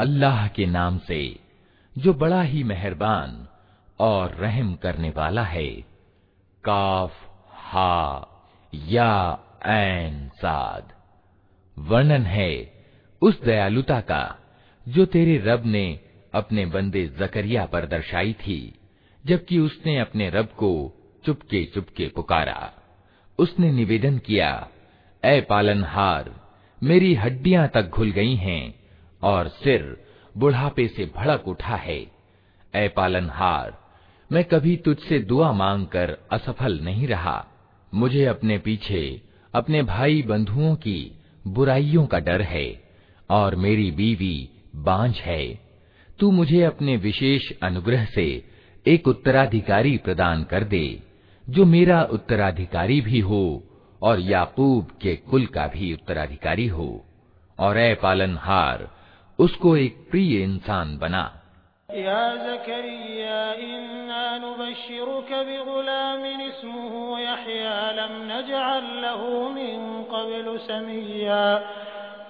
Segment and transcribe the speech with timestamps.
[0.00, 1.38] अल्लाह के नाम से,
[1.98, 3.48] जो बड़ा ही मेहरबान
[3.98, 5.66] और रहम करने वाला है।
[6.64, 7.12] काफ,
[7.50, 8.28] हा,
[8.74, 10.92] या, ऐन, साद।
[11.78, 12.72] वर्णन है
[13.22, 14.36] उस दयालुता का,
[14.88, 16.00] जो तेरे रब ने
[16.34, 18.80] अपने बंदे जकरिया पर दर्शाई थी,
[19.26, 20.92] जबकि उसने अपने रब को
[21.24, 22.72] चुपके चुपके पुकारा।
[23.38, 24.68] उसने निवेदन किया
[25.24, 26.48] ए पालनहार,
[26.82, 28.79] मेरी हड्डियाँ तक घुल गई हैं
[29.22, 30.04] और सिर
[30.36, 32.06] बुढ़ापे से भड़क उठा है।
[32.74, 33.78] ए पालनहार,
[34.32, 37.46] मैं कभी तुझसे दुआ मांगकर असफल नहीं रहा।
[37.94, 39.22] मुझे अपने पीछे,
[39.54, 41.12] अपने भाई बंधुओं की
[41.46, 42.82] बुराइयों का डर है
[43.30, 45.60] और मेरी बीवी बांझ है।
[46.18, 48.44] तू मुझे अपने विशेष अनुग्रह से
[48.86, 51.02] एक उत्तराधिकारी प्रदान कर दे,
[51.48, 53.64] जो मेरा उत्तराधिकारी भी हो
[54.02, 57.04] और याकूब के कुल का भी उत्तराधिकारी हो।
[57.58, 58.99] और ए पालनहार
[59.39, 61.23] उसको एक प्रिय इंसान बना
[61.89, 69.83] या जकरिया इन्ना नुबश्शिरुक बिगुलाम इस्मुहु यहया लम नजअल लहू मिन
[70.13, 71.43] क़ब्लु समिया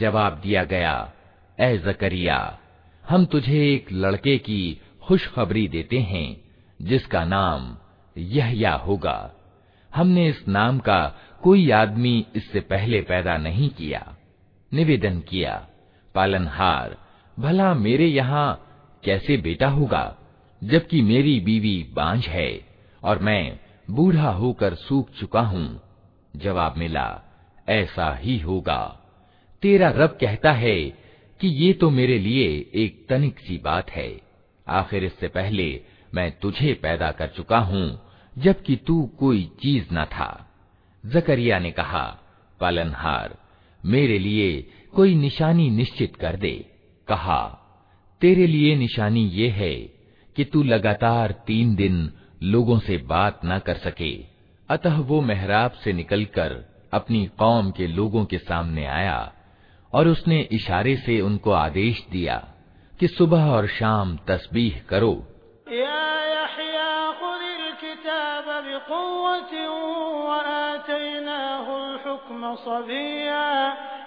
[0.00, 0.96] जवाब दिया गया
[1.58, 2.38] ए जकरिया
[3.04, 4.60] हम तुझे एक लड़के की
[5.06, 6.26] खुशखबरी देते हैं
[6.80, 7.76] जिसका नाम
[8.16, 9.18] यहया होगा
[9.90, 11.00] हमने इस नाम का
[11.42, 14.04] कोई आदमी इससे पहले पैदा नहीं किया
[14.72, 15.54] निवेदन किया
[16.14, 16.96] पालनहार
[17.36, 18.48] भला मेरे यहाँ
[19.03, 20.17] कैसे बेटा होगा,
[20.63, 22.65] जबकि मेरी बीवी बांझ है
[23.03, 25.81] और मैं बूढ़ा होकर सूख चुका हूँ।
[26.35, 27.21] जवाब मिला,
[27.69, 28.99] ऐसा ही होगा।
[29.61, 30.79] तेरा रब कहता है
[31.39, 34.21] कि ये तो मेरे लिए एक तनिक सी बात है।
[34.67, 35.81] आखिर इससे पहले
[36.13, 38.01] मैं तुझे पैदा कर चुका हूँ,
[38.37, 40.49] जबकि तू कोई चीज़ न था।
[41.05, 42.19] जकरिया ने कहा,
[42.59, 43.37] पालनहार,
[43.85, 46.71] मेरे लिए कोई निशानी निश्चित कर दे।
[47.07, 47.57] कहा
[48.21, 49.75] तेरे लिए निशानी ये है
[50.35, 52.11] कि तू लगातार तीन दिन
[52.43, 54.25] लोगों से बात न कर सके।
[54.69, 59.33] अतः वो मेहराब से निकलकर अपनी कौम के लोगों के सामने आया
[59.93, 62.53] और उसने इशारे से उनको आदेश दिया
[62.99, 65.27] कि सुबह और शाम तस्बीह करो।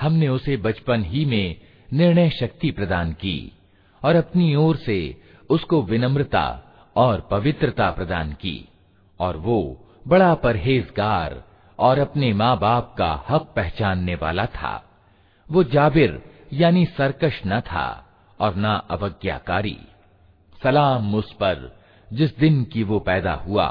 [0.00, 1.60] हमने उसे बचपन ही में
[1.92, 3.52] निर्णय शक्ति प्रदान की
[4.02, 4.98] और अपनी ओर से
[5.50, 6.46] उसको विनम्रता
[6.96, 8.68] और पवित्रता प्रदान की
[9.20, 9.58] और वो
[10.08, 11.42] बड़ा परहेजगार
[11.78, 14.82] और अपने माँ बाप का हक पहचानने वाला था।
[15.50, 16.22] वो जाबिर
[16.52, 17.88] यानी सरकश न था
[18.40, 19.78] और न अवज्ञाकारी।
[20.62, 21.80] सलाम उस पर
[22.12, 23.68] जिस दिन की वो पैदा हुआ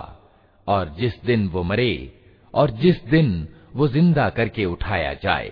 [0.67, 2.21] और जिस दिन वो मरे
[2.53, 5.51] और जिस दिन वो ज़िंदा करके उठाया जाए।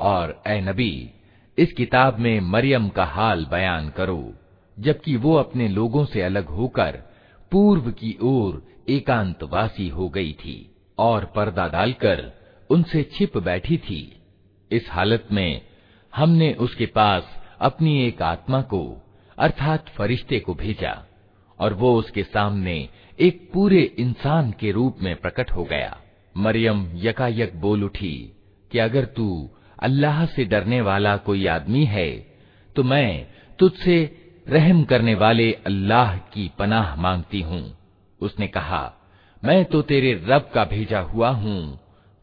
[0.00, 1.10] और ए नबी
[1.58, 4.22] इस किताब में मरियम का हाल बयान करो
[4.76, 6.98] जबकि वो अपने लोगों से अलग होकर
[7.52, 10.56] पूर्व की ओर एकांतवासी हो गई थी
[10.98, 12.22] और पर्दा डालकर
[12.70, 14.00] उनसे छिप बैठी थी
[14.70, 15.60] इस हालत में
[16.12, 18.84] हमने उसके पास अपनी एक आत्मा को
[19.38, 20.94] अर्थात फरिश्ते को भेजा
[21.59, 22.77] और वो उसके सामने
[23.19, 25.97] एक पूरे इंसान के रूप में प्रकट हो गया।
[26.35, 28.15] मरियम यकायक बोल उठी
[28.71, 29.27] कि अगर तू
[29.83, 32.09] अल्लाह से डरने वाला कोई आदमी है
[32.75, 33.27] तो मैं
[33.59, 33.97] तुझसे
[34.47, 37.61] रहम करने वाले अल्लाह की पनाह मांगती हूँ।
[38.19, 38.81] उसने कहा,
[39.43, 41.79] मैं तो तेरे रब का भेजा हुआ हूँ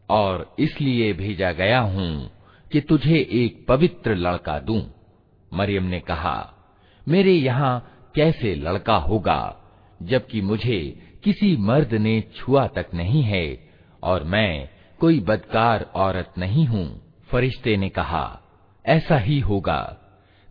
[0.09, 2.31] और इसलिए भेजा गया हूँ
[2.71, 4.81] कि तुझे एक पवित्र लड़का दूँ।
[5.51, 6.53] मरियम ने कहा,
[7.07, 9.57] मेरे यहाँ कैसे लड़का होगा,
[10.03, 13.69] जबकि मुझे किसी मर्द ने छुआ तक नहीं है,
[14.03, 14.69] और मैं
[14.99, 18.41] कोई बदकार औरत नहीं हूँ, फरिश्ते ने कहा।
[18.85, 19.97] ऐसा ही होगा।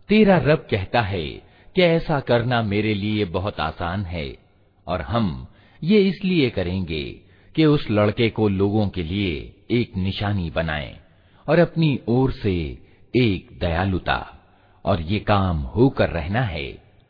[0.09, 1.27] तेरा रब कहता है
[1.75, 4.37] कि ऐसा करना मेरे लिए बहुत आसान है,
[4.87, 5.47] और हम
[5.83, 7.03] ये इसलिए करेंगे
[7.55, 10.97] कि उस लड़के को लोगों के लिए एक निशानी बनाएँ,
[11.49, 12.77] और अपनी ओर से
[13.15, 14.37] एक दयालुता,
[14.85, 16.86] और ये काम होकर रहना है।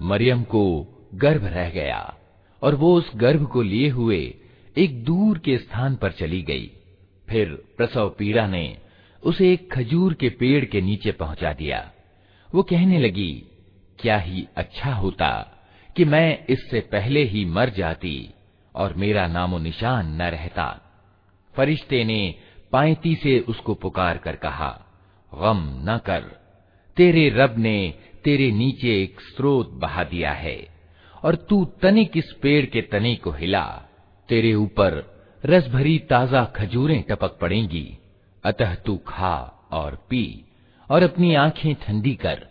[0.00, 0.64] मरियम को
[1.14, 2.00] गर्भ रह गया
[2.62, 4.18] और वो उस गर्भ को लिए हुए
[4.76, 6.70] एक दूर के स्थान पर चली गई
[7.28, 8.66] फिर प्रसव पीड़ा ने
[9.22, 11.80] उसे एक खजूर के पेड़ के नीचे पहुंचा दिया
[12.48, 13.32] वो कहने लगी
[13.98, 15.30] क्या ही अच्छा होता
[15.96, 18.16] कि मैं इससे पहले ही मर जाती
[18.79, 20.67] और मेरा नामो निशान न रहता।
[21.55, 22.35] फरिश्ते ने
[22.71, 24.69] पायती से उसको पुकार कर कहा,
[25.31, 26.21] गम न कर।
[26.97, 27.93] तेरे रब ने
[28.23, 30.57] तेरे नीचे एक स्रोत बहा दिया है,
[31.23, 33.65] और तू तनिक इस पेड़ के तने को हिला।
[34.29, 35.03] तेरे ऊपर
[35.43, 37.87] रस भरी ताज़ा खजूरें टपक पड़ेंगी।
[38.43, 39.35] अतः तू खा
[39.71, 40.23] और पी
[40.89, 42.45] और अपनी आँखें ठंडी कर।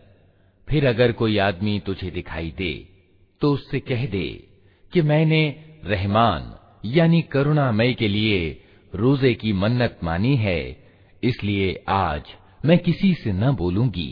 [0.68, 2.73] फिर अगर कोई आदमी तुझे दिखाई दे
[3.42, 4.28] तो उससे कह दे
[4.92, 5.40] कि मैंने
[5.88, 6.51] रहमान
[6.86, 8.39] यानी करुणामय के लिए
[8.96, 10.60] रोजे की मन्नत मानी है
[11.24, 12.34] इसलिए आज
[12.65, 14.12] मैं किसी से न बोलूंगी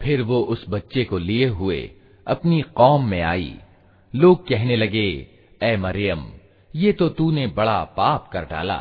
[0.00, 1.80] फिर वो उस बच्चे को लिए हुए
[2.26, 3.54] अपनी कौम में आई
[4.14, 5.08] लोग कहने लगे
[5.62, 6.24] ए मरियम
[6.74, 8.80] ये तो तूने बड़ा पाप कर डाला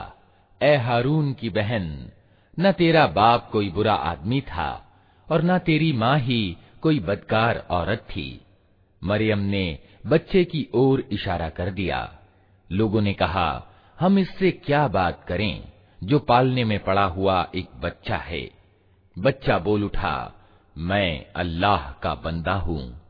[0.62, 1.86] ए हारून की बहन
[2.57, 4.71] न तेरा बाप कोई बुरा आदमी था
[5.27, 6.41] और न तेरी माँ ही
[6.81, 8.29] कोई बदकार औरत थी
[9.01, 9.65] मरियम ने
[10.07, 12.00] बच्चे की ओर इशारा कर दिया
[12.73, 13.66] लोगों ने कहा,
[14.00, 15.62] हम इससे क्या बात करें,
[16.04, 18.50] जो पालने में पड़ा हुआ एक बच्चा है?
[19.18, 20.32] बच्चा बोल उठा,
[20.78, 23.00] मैं अल्लाह का बंदा हूँ।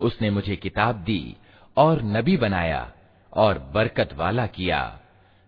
[0.00, 1.36] उसने मुझे किताब दी
[1.76, 2.92] और नबी बनाया
[3.32, 4.98] और बरकत वाला किया।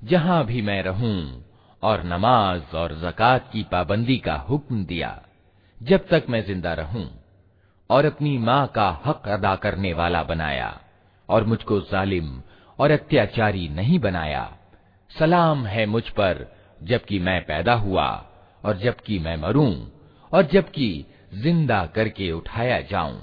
[0.02, 1.44] जहाँ भी मैं रहूँ
[1.82, 5.22] और नमाज़ और जक़ात की पाबंदी का हुक्म दिया,
[5.82, 7.08] जब तक मैं ज़िंदा रहूँ
[7.90, 10.80] और अपनी माँ का हक अदा करने वाला बनाया
[11.28, 12.42] और मुझको जालिम
[12.78, 14.52] और अत्याचारी नहीं बनाया।
[15.18, 18.24] सलाम है मुझ पर, जबकि मैं पैदा हुआ,
[18.64, 19.86] और जबकि मैं मरूं,
[20.32, 23.22] और जबकि ज़िंदा करके उठाया जाऊँ।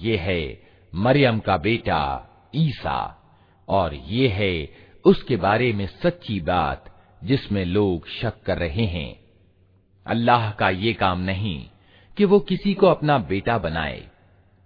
[0.00, 0.62] ये है
[0.94, 2.00] मरियम का बेटा
[2.54, 2.98] ईसा
[3.68, 4.52] और ये है
[5.04, 6.84] उसके बारे में सच्ची बात
[7.24, 9.20] जिसमें लोग शक कर रहे हैं।
[10.06, 11.70] अल्लाह का ये काम नहीं
[12.16, 14.08] कि वो किसी को अपना बेटा बनाए।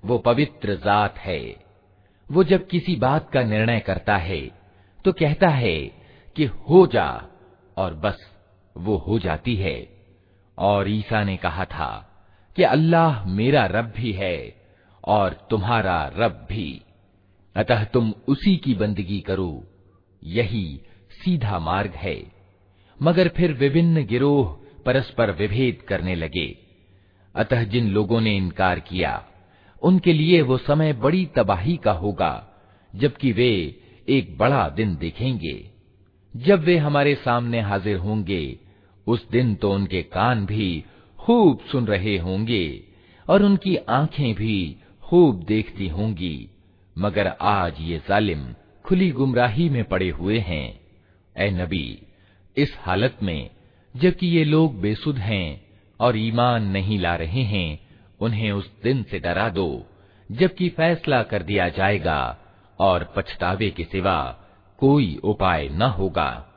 [0.04, 1.56] वो पवित्र जात है।
[2.30, 4.40] वो जब किसी बात का निर्णय करता है
[5.04, 5.78] तो कहता है
[6.36, 7.24] कि हो जा
[7.76, 8.30] और बस
[8.76, 10.01] वो हो जाती है।
[10.58, 12.08] और ईसा ने कहा था
[12.56, 14.56] कि अल्लाह मेरा रब भी है
[15.04, 16.82] और तुम्हारा रब भी।
[17.56, 19.66] अतः तुम उसी की बंदगी करो,
[20.24, 20.80] यही
[21.10, 22.32] सीधा मार्ग है।
[23.02, 26.58] मगर फिर विभिन्न गिरोह परस्पर विभेद करने लगे।
[27.34, 29.24] अतः जिन लोगों ने इनकार किया,
[29.82, 32.48] उनके लिए वो समय बड़ी तबाही का होगा,
[32.96, 35.70] जबकि वे एक बड़ा दिन देखेंगे।
[36.36, 38.58] जब वे हमारे सामने हाजिर होंगे
[39.06, 40.84] उस दिन तो उनके कान भी
[41.18, 42.84] खूब सुन रहे होंगे
[43.28, 46.48] और उनकी आँखें भी खूब देखती होंगी,
[46.98, 48.54] मगर आज ये जालिम
[48.84, 50.80] खुली गुमराही में पड़े हुए हैं।
[51.36, 52.02] ए नबी,
[52.56, 53.50] इस हालत में
[53.96, 55.66] जबकि ये लोग बेसुध हैं
[56.00, 57.78] और ईमान नहीं ला रहे हैं,
[58.20, 59.86] उन्हें उस दिन से डरा दो,
[60.32, 62.38] जबकि फैसला कर दिया जाएगा
[62.78, 64.38] और पछतावे के सिवा
[64.78, 66.51] कोई उपाय न होगा।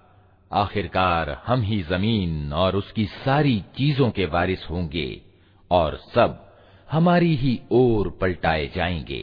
[0.55, 5.23] आखिरकार हम ही जमीन और उसकी सारी चीजों के वारिस होंगे
[5.71, 6.55] और सब
[6.91, 9.23] हमारी ही ओर पलटाए जाएंगे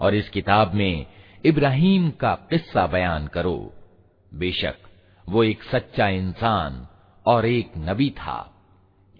[0.00, 1.06] और इस किताब में
[1.46, 3.56] इब्राहिम का किस्सा बयान करो
[4.32, 4.90] बेशक
[5.29, 6.87] वो एक सच्चा इंसान
[7.25, 8.51] और एक नबी था।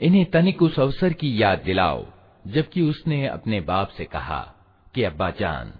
[0.01, 2.05] इन्हें तनिक उस अवसर की याद दिलाओ,
[2.47, 4.53] जबकि उसने अपने बाप से कहा
[4.95, 5.73] कि, अब्बा जान,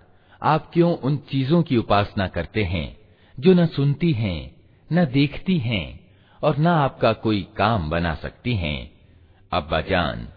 [0.44, 2.98] आप क्यों उन चीज़ों की उपासना करते हैं,
[3.40, 4.56] जो न सुनती हैं,
[4.94, 6.08] न देखती हैं,
[6.44, 8.92] और न आपका कोई काम बना सकती हैं?
[9.54, 10.28] अब्बा जान,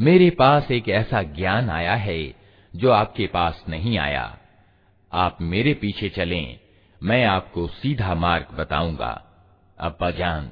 [0.00, 2.34] मेरे पास एक ऐसा ज्ञान आया है,
[2.76, 4.38] जो आपके पास नहीं आया।
[5.12, 6.60] आप मेरे पीछे चलें,
[7.02, 9.31] मैं आपको सीधा मार्ग बताऊँगा।
[9.82, 10.50] अब्बा जान,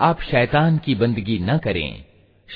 [0.00, 2.04] आप शैतान की बंदगी न करें।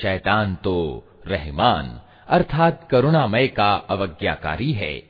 [0.01, 5.03] शैतान तो रहमान, अर्थात करुणामय का अवज्ञाकारी है।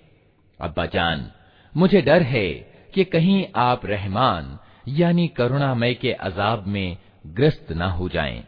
[0.62, 1.32] अब्बा जान,
[1.78, 2.54] मुझे डर है
[2.94, 8.44] कि कहीं आप रहमान, यानी करुणामय के अजाब में ग्रस्त न हो जाएँ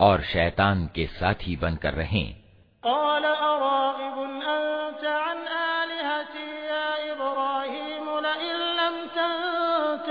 [0.00, 2.36] और शैतान के साथी बनकर रहें।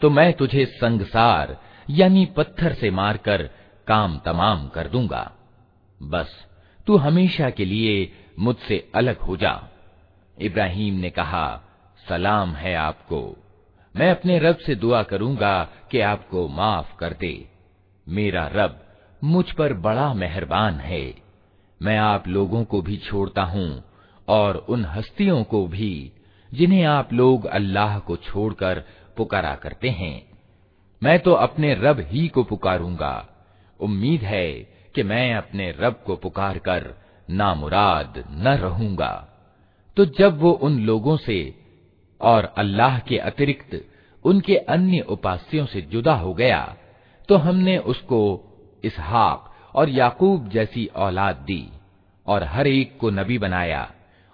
[0.00, 1.60] तो मैं तुझे संगसार
[1.90, 3.50] यानी पत्थर से मारकर
[3.86, 5.32] काम तमाम कर दूँगा।
[6.02, 6.46] बस,
[6.86, 9.62] तू हमेशा के लिए मुझसे अलग हो जा।
[10.38, 11.62] इब्राहिम ने कहा,
[12.08, 13.36] सलाम है आपको।
[13.96, 17.48] मैं अपने रब से दुआ करूँगा कि आपको माफ़ कर दे।
[18.08, 18.82] मेरा रब
[19.24, 21.14] मुझ पर बड़ा मेहरबान है।
[21.82, 23.84] मैं आप लोगों को भी छोड़ता हूँ
[24.28, 26.12] और उन हस्तियों को भी,
[26.54, 28.84] जिन्हें आप लोग अल्लाह को छोड़कर
[29.16, 30.22] पुकारा करते हैं।
[31.02, 33.14] मैं तो अपने रब ही को पुकारूँगा।
[33.80, 34.52] उम्मीद है
[34.94, 36.94] कि मैं अपने रब को पुकार कर
[37.30, 39.12] नामुराद न रहूँगा।
[39.96, 41.38] तो जब वो उन लोगों से
[42.20, 43.80] और अल्लाह के अतिरिक्त
[44.24, 46.76] उनके अन्य उपास्यों से जुदा हो गया
[47.28, 48.22] तो हमने उसको
[48.84, 51.68] इसहाक और याकूब जैसी औलाद दी
[52.26, 53.90] और हर एक को नबी बनाया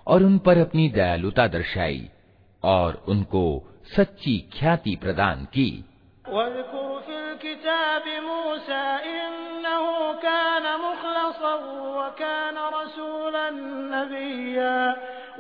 [0.07, 2.09] और उन पर अपनी दयालुता दर्शाई
[2.63, 3.45] और उनको
[3.96, 5.70] सच्ची ख्याति प्रदान की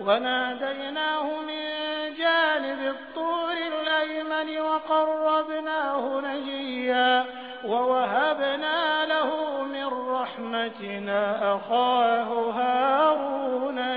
[0.07, 2.81] वनादैनाहु मिन जानिब
[3.15, 7.05] तूरिल अयमन वक़र्रबनाहु नजिया
[7.71, 8.75] ववहबना
[9.11, 13.79] लहु मिन रहमतिना अखाहु हारून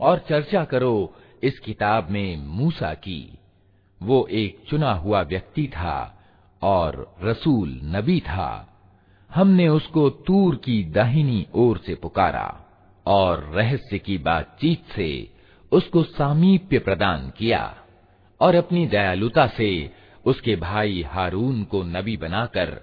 [0.00, 0.94] और चर्चा करो
[1.42, 3.20] इस किताब में मूसा की
[4.00, 5.98] वो एक चुना हुआ व्यक्ति था
[6.62, 8.50] और रसूल नबी था
[9.30, 12.48] हमने उसको तूर की दाहिनी ओर से पुकारा
[13.06, 15.10] और रहस्य की बातचीत से
[15.72, 17.62] उसको सामीप्य प्रदान किया
[18.40, 19.70] और अपनी दयालुता से
[20.26, 22.80] उसके भाई हारून को नबी बनाकर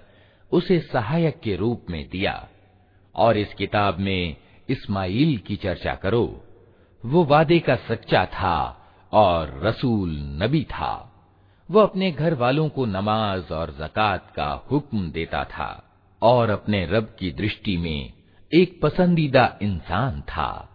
[0.51, 2.49] उसे सहायक के रूप में दिया।
[3.15, 4.35] और इस किताब में
[4.69, 6.43] इस्माइल की चर्चा करो।
[7.05, 11.07] वो वादे का सच्चा था और रसूल नबी था।
[11.71, 15.83] वो अपने घर वालों को नमाज़ और जक़ात का हुक्म देता था
[16.21, 18.13] और अपने रब की दृष्टि में
[18.53, 20.67] एक पसंदीदा इंसान था।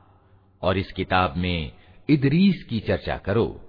[0.63, 1.73] और इस किताब में
[2.09, 3.61] इदरीस की चर्चा करो।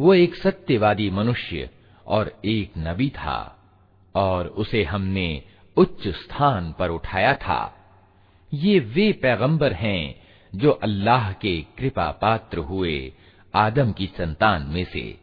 [0.00, 1.70] वो एक सत्यवादी मनुष्य
[2.06, 3.55] और एक नबी था।
[4.16, 5.42] और उसे हमने
[5.76, 7.60] उच्च स्थान पर उठाया था।
[8.52, 10.14] ये वे पैगंबर हैं
[10.52, 13.12] जो अल्लाह के कृपा पात्र हुए
[13.54, 15.18] आदम की संतान में से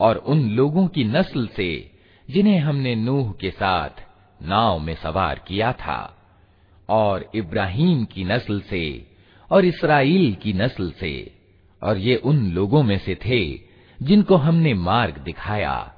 [0.00, 1.70] और उन लोगों की नस्ल से
[2.28, 4.02] जिन्हें हमने नूह के साथ
[4.42, 6.16] नाव में सवार किया था
[6.88, 8.84] और इब्राहिम की नस्ल से
[9.50, 11.12] और इसराइल की नस्ल से
[11.82, 13.40] और ये उन लोगों में से थे
[14.02, 15.94] जिनको हमने मार्ग दिखाया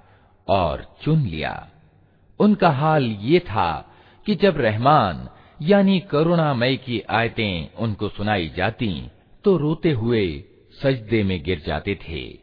[0.48, 1.68] और चुन लिया।
[2.42, 3.94] उनका हाल ये था
[4.26, 5.28] कि जब रहमान,
[5.62, 9.10] यानी करुणामय की आयतें उनको सुनाई जाती
[9.44, 10.44] तो रोते हुए
[10.82, 12.42] सजदे में गिर जाते थे।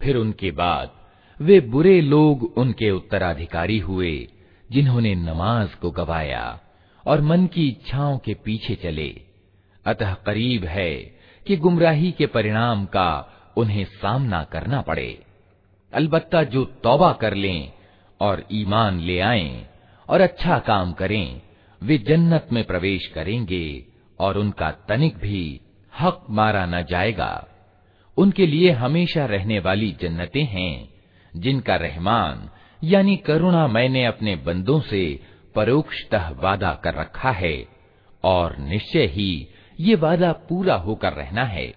[0.00, 0.90] फिर उनके बाद
[1.40, 4.12] वे बुरे लोग उनके उत्तराधिकारी हुए
[4.72, 6.44] जिन्होंने नमाज को गवाया
[7.06, 9.08] और मन की इच्छाओं के पीछे चले
[9.86, 10.92] अतः करीब है
[11.46, 13.08] कि गुमराही के परिणाम का
[13.56, 15.10] उन्हें सामना करना पड़े
[15.92, 17.72] अलबत्ता जो तौबा कर लें
[18.20, 19.66] और ईमान ले आएं
[20.08, 21.40] और अच्छा काम करें
[21.83, 23.85] वे जन्नत में प्रवेश करेंगे
[24.19, 25.61] और उनका तनिक भी
[25.99, 27.47] हक मारा न जाएगा।
[28.17, 30.89] उनके लिए हमेशा रहने वाली जन्नतें हैं,
[31.35, 32.49] जिनका रहमान,
[32.83, 35.19] यानी करुणा मैंने अपने बंदों से
[35.55, 37.67] परोक्षतः वादा कर रखा है,
[38.23, 39.47] और निश्चय ही
[39.79, 41.73] ये वादा पूरा होकर रहना है।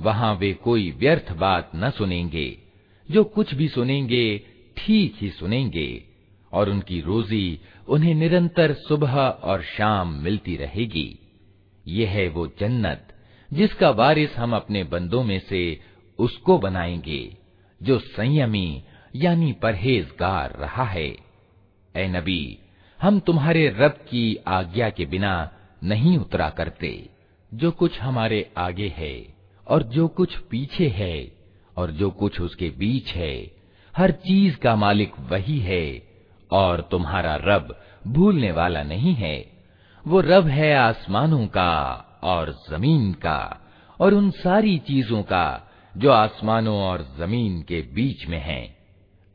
[0.00, 2.58] वहाँ वे कोई व्यर्थ बात न सुनेंगे,
[3.10, 4.40] जो कुछ भी सुनेंगे,
[4.76, 6.07] ठीक ही सुनेंगे।
[6.52, 11.18] और उनकी रोजी उन्हें निरंतर सुबह और शाम मिलती रहेगी।
[11.86, 13.14] ये है वो जन्नत,
[13.52, 15.80] जिसका वारिस हम अपने बंदों में से
[16.18, 17.36] उसको बनाएँगे,
[17.82, 18.82] जो संयमी
[19.16, 21.16] यानी परहेजगार रहा है।
[21.96, 22.58] ए नबी,
[23.02, 25.50] हम तुम्हारे रब की आज्ञा के बिना
[25.84, 27.08] नहीं उतरा करते,
[27.54, 29.34] जो कुछ हमारे आगे है
[29.68, 31.32] और जो कुछ पीछे है
[31.76, 33.50] और जो कुछ उसके बीच है।
[33.96, 36.07] हर चीज़ का मालिक वही है
[36.52, 39.52] और तुम्हारा रब भूलने वाला नहीं है।
[40.06, 46.78] वो रब है आसमानों का और ज़मीन का और उन सारी चीज़ों का जो आसमानों
[46.78, 48.76] और ज़मीन के बीच में हैं।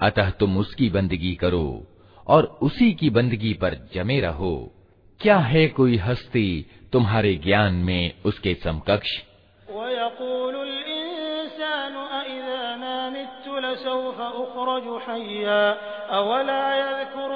[0.02, 1.88] अतः तुम उसकी बंदगी करो
[2.28, 4.72] और उसी की बंदगी पर जमे रहो।
[5.20, 9.10] क्या है कोई हस्ती तुम्हारे ज्ञान में उसके समकक्ष?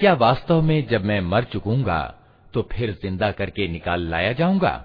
[0.00, 2.14] क्या वास्तव में जब मैं मर चुकूँगा
[2.54, 4.84] तो फिर ज़िंदा करके निकाल लाया जाऊँगा?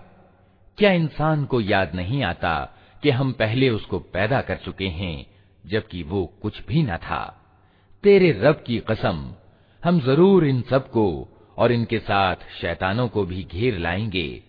[0.78, 5.26] क्या इंसान को याद नहीं आता कि हम पहले उसको पैदा कर चुके हैं,
[5.66, 7.46] जबकि वो कुछ भी न था?
[8.04, 9.34] तेरे रब की कसम,
[9.84, 14.44] हम ज़रूर इन सबको और इनके साथ शैतानों को भी घेर लाएँगे।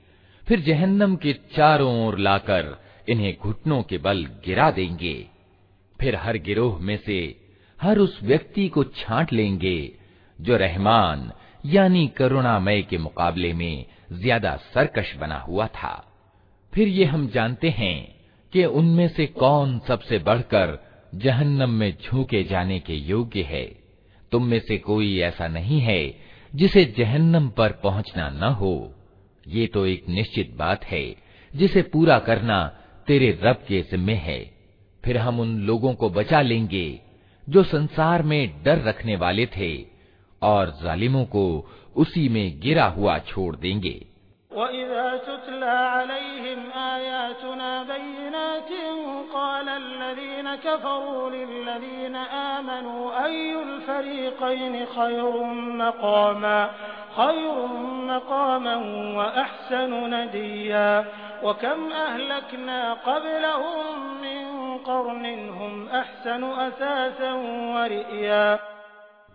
[0.48, 2.76] फिर जहन्नम के चारों ओर लाकर
[3.08, 5.26] इन्हें घुटनों के बल गिरा देंगे।
[6.00, 7.40] फिर हर गिरोह में से
[7.82, 9.99] हर उस व्यक्ति को छांट लेंगे
[10.40, 11.30] जो रहमान,
[11.66, 15.92] यानी करुणामय के मुकाबले में ज़्यादा सरकश बना हुआ था।
[16.72, 18.14] फिर ये हम जानते हैं
[18.52, 20.78] कि उनमें से कौन सबसे बढ़कर
[21.14, 23.64] जहन्नम में झोंके जाने के योग्य है।
[24.32, 26.14] तुम में से कोई ऐसा नहीं है
[26.54, 28.94] जिसे जहन्नम पर पहुँचना न हो।
[29.48, 31.16] ये तो एक निश्चित बात है,
[31.54, 32.64] जिसे पूरा करना
[33.06, 34.40] तेरे रब के जिम्मे है।
[35.04, 37.00] फिर हम उन लोगों को बचा लेंगे
[37.48, 39.89] जो संसार में डर रखने वाले थे
[40.41, 41.45] और जालिमों को
[41.95, 43.95] उसी में गिरा हुआ छोड़ देंगे
[61.45, 64.45] वकम अहलकना क़ब्लहुम मिन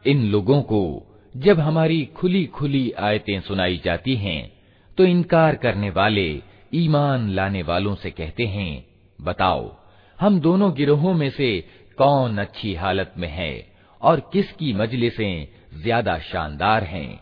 [0.08, 0.82] इन लोगों को
[1.36, 4.52] जब हमारी खुली खुली आयतें सुनाई जाती हैं
[4.98, 6.42] तो इनकार करने वाले,
[6.74, 8.86] ईमान लाने वालों से कहते हैं,
[9.20, 9.76] बताओ,
[10.20, 11.50] हम दोनों गिरोहों में से
[11.98, 13.54] कौन अच्छी हालत में है
[14.02, 15.48] और किसकी मजलिसें
[15.82, 17.20] ज़्यादा शानदार हैं?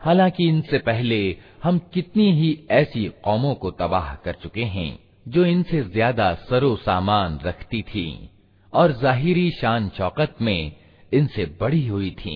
[0.00, 1.20] हालाँकि इनसे पहले
[1.62, 7.38] हम कितनी ही ऐसी कौमों को तबाह कर चुके हैं, जो इनसे ज़्यादा सरो सामान
[7.44, 8.30] रखती थी
[8.72, 10.72] और जाहिरी शान चौकत में
[11.13, 12.35] इनसे बड़ी हुई थी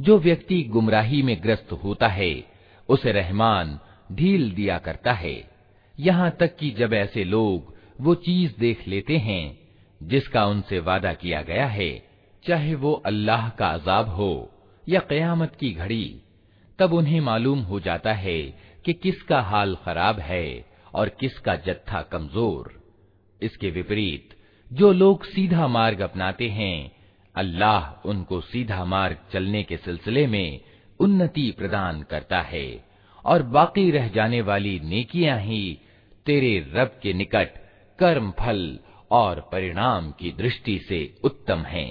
[0.00, 2.44] जो व्यक्ति गुमराही में ग्रस्त होता है,
[2.88, 3.78] उसे रहमान
[4.12, 5.50] ढील दिया करता है।
[6.00, 9.58] यहाँ तक कि जब ऐसे लोग वो चीज़ देख लेते हैं,
[10.02, 12.08] जिसका उनसे वादा किया गया है,
[12.44, 14.50] चाहे वो अल्लाह का अजाब हो
[14.88, 16.20] या कयामत की घड़ी,
[16.78, 18.42] तब उन्हें मालूम हो जाता है
[18.84, 22.72] कि किसका हाल खराब है और किसका जत्था कमज़ोर।
[23.42, 24.28] इसके विपरीत,
[24.72, 26.99] जो लोग सीधा मार्ग अपनाते हैं
[27.40, 30.60] अल्लाह उनको सीधा मार्ग चलने के सिलसिले में
[31.00, 32.66] उन्नति प्रदान करता है
[33.24, 35.62] और बाकी रह जाने वाली नेकियाँ ही
[36.26, 37.48] तेरे रब के निकट
[37.98, 38.78] कर्म फल
[39.10, 41.90] और परिणाम की दृष्टि से उत्तम हैं।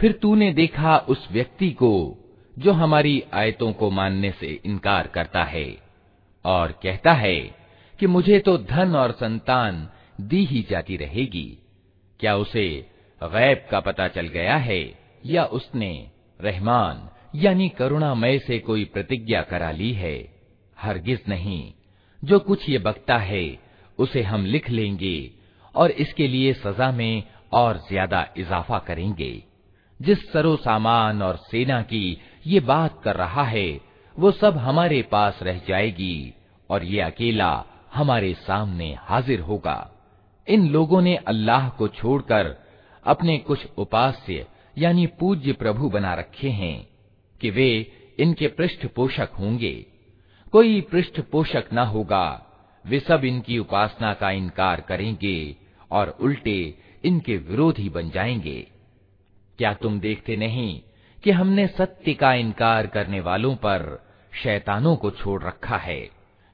[0.00, 1.92] फिर तूने देखा उस व्यक्ति को
[2.56, 5.66] जो हमारी आयतों को मानने से इनकार करता है
[6.44, 7.38] और कहता है
[7.98, 9.88] कि मुझे तो धन और संतान
[10.21, 11.57] दी ही जाती रहेगी।
[12.19, 12.89] क्या उसे
[13.23, 14.99] गैब का पता चल गया है?
[15.25, 16.07] या उसने
[16.41, 20.33] रहमान, यानी करुणामय से कोई प्रतिज्ञा करा ली है?
[20.79, 21.73] हरगिज नहीं।
[22.23, 23.59] जो कुछ ये बकता है,
[23.99, 25.31] उसे हम लिख लेंगे
[25.75, 27.23] और इसके लिए सजा में
[27.53, 29.43] और ज़्यादा इजाफा करेंगे।
[30.01, 33.81] जिस सरो सामान और सेना की ये बात कर रहा है,
[34.19, 36.33] वो सब हमारे पास रह जाएगी
[36.69, 39.91] और ये अकेला हमारे सामने हाजिर होगा।
[40.47, 42.55] इन लोगों ने अल्लाह को छोड़कर
[43.03, 44.45] अपने कुछ उपास्य,
[44.77, 46.87] यानी पूज्य प्रभु बना रखे हैं,
[47.41, 49.85] कि वे इनके पृष्ठपोषक होंगे।
[50.51, 52.45] कोई पृष्ठपोषक न होगा,
[52.85, 55.55] वे सब इनकी उपासना का इनकार करेंगे
[55.91, 58.67] और उल्टे इनके विरोधी बन जाएँगे।
[59.57, 60.81] क्या तुम देखते नहीं
[61.23, 64.05] कि हमने सत्य का इनकार करने वालों पर
[64.43, 66.09] शैतानों को छोड़ रखा है,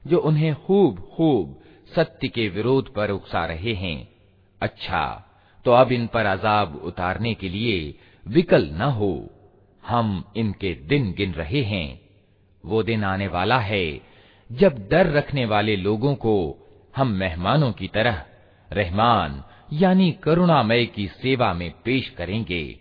[0.06, 1.61] जो उन्हें खूब खूब
[1.96, 4.08] सत्य के विरोध पर उकसा रहे हैं।
[4.62, 5.28] अच्छा
[5.64, 7.94] तो अब इन पर अजाब उतारने के लिए
[8.28, 9.30] विकल न हो।
[9.86, 12.00] हम इनके दिन गिन रहे हैं।
[12.64, 14.00] वो दिन आने वाला है,
[14.52, 16.58] जब डर रखने वाले लोगों को
[16.96, 18.24] हम मेहमानों की तरह,
[18.72, 22.78] रहमान, यानी करुणामय की सेवा में पेश करेंगे,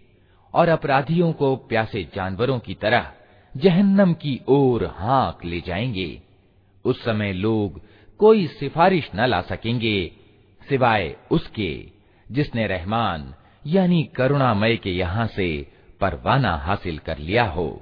[0.53, 3.11] और अपराधियों को प्यासे जानवरों की तरह
[3.57, 6.21] जहन्नम की ओर हाँक ले जाएँगे।
[6.85, 7.81] उस समय लोग
[8.21, 10.11] कोई सिफारिश न ला सकेंगे,
[10.69, 11.85] सिवाय उसके,
[12.31, 13.33] जिसने रहमान,
[13.67, 17.81] यानी करुणामय के यहाँ से परवाना हासिल कर लिया हो।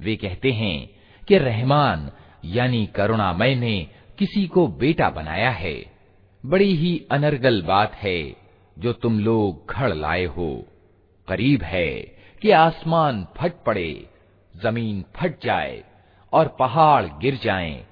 [0.00, 0.78] वे कहते हैं
[1.28, 2.10] कि रहमान
[2.56, 3.76] यानी करुणामय ने
[4.18, 5.76] किसी को बेटा बनाया है
[6.44, 8.20] बड़ी ही अनर्गल बात है
[8.76, 10.50] जो तुम लोग घड़ लाए हो
[11.28, 11.90] करीब है
[12.42, 13.90] कि आसमान फट पड़े
[14.54, 15.82] जमीन फट जाए
[16.33, 17.85] और पहाड़ गिर जाएँ,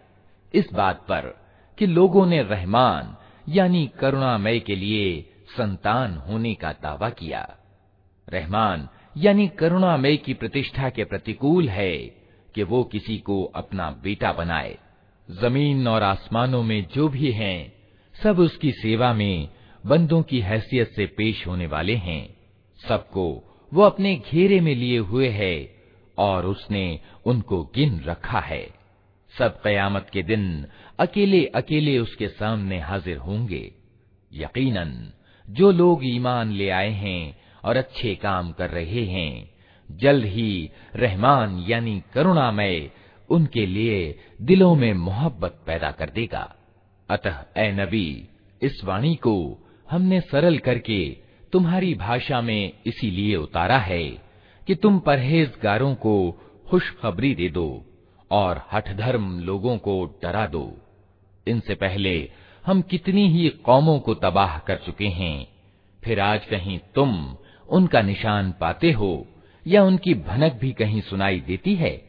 [0.53, 1.33] इस बात पर
[1.77, 3.15] कि लोगों ने रहमान
[3.49, 7.57] यानी करुणामय के लिए संतान होने का दावा किया।
[8.29, 11.97] रहमान यानी करुणामय की प्रतिष्ठा के प्रतिकूल है
[12.55, 14.77] कि वो किसी को अपना बेटा बनाए।
[15.31, 17.73] ज़मीन और आसमानों में जो भी हैं
[18.23, 19.49] सब उसकी सेवा में
[19.85, 22.37] बंदों की हैसियत से पेश होने वाले हैं।
[22.87, 25.78] सबको वो अपने घेरे में लिए हुए है
[26.19, 28.69] और उसने उनको गिन रखा है।
[29.37, 30.65] सब कयामत के दिन
[30.99, 33.71] अकेले अकेले उसके सामने हाजिर होंगे।
[34.33, 35.13] यकीनन,
[35.49, 39.49] जो लोग ईमान ले आए हैं और अच्छे काम कर रहे हैं,
[39.91, 42.91] जल्द ही रहमान यानी करुणामय
[43.29, 46.55] उनके लिए दिलों में मोहब्बत पैदा कर देगा।
[47.09, 48.27] अतः, ए नबी,
[48.61, 51.17] इस वाणी को हमने सरल करके
[51.53, 54.28] तुम्हारी भाषा में इसीलिए उतारा है।
[54.69, 56.31] कि तुम परहेजगारों को
[56.69, 57.85] खुशखबरी दे दो
[58.31, 60.77] और हठधर्म लोगों को डरा दो।
[61.47, 62.31] इनसे पहले
[62.65, 65.47] हम कितनी ही कौमों को तबाह कर चुके हैं,
[66.03, 67.37] फिर आज कहीं तुम
[67.69, 69.27] उनका निशान पाते हो
[69.67, 72.08] या उनकी भनक भी कहीं सुनाई देती है?